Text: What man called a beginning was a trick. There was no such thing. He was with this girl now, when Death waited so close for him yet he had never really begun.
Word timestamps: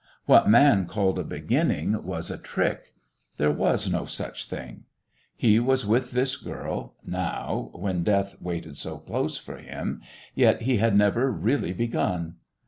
What 0.25 0.49
man 0.49 0.87
called 0.87 1.19
a 1.19 1.23
beginning 1.23 2.03
was 2.03 2.31
a 2.31 2.37
trick. 2.39 2.95
There 3.37 3.51
was 3.51 3.87
no 3.87 4.05
such 4.05 4.47
thing. 4.49 4.85
He 5.35 5.59
was 5.59 5.85
with 5.85 6.09
this 6.09 6.37
girl 6.37 6.95
now, 7.05 7.69
when 7.73 8.01
Death 8.03 8.35
waited 8.41 8.77
so 8.77 8.97
close 8.97 9.37
for 9.37 9.57
him 9.57 10.01
yet 10.33 10.63
he 10.63 10.77
had 10.77 10.95
never 10.95 11.31
really 11.31 11.71
begun. 11.71 12.37